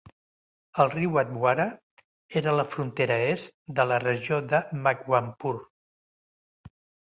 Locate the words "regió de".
4.09-4.65